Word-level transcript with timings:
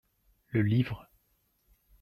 Le 0.47 0.63
livre. 0.63 1.07